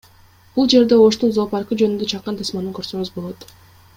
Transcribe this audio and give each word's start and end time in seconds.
Бул 0.53 0.69
жерден 0.73 1.01
Оштун 1.07 1.35
зоопаркы 1.35 1.77
жөнүндө 1.83 2.09
чакан 2.15 2.41
тасманы 2.41 2.75
көрсөңүз 2.79 3.15
болот 3.19 3.49